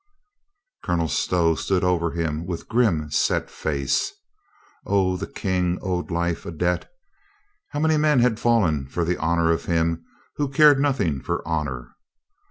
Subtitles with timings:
[0.83, 4.11] Colonel Stow stood over him with grim, set face.
[4.83, 6.91] O, the King owed life a debt!
[7.69, 10.03] How many men had fallen for the honor of him
[10.37, 11.91] who cared nothing for honor?